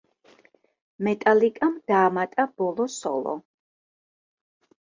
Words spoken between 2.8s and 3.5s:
სოლო.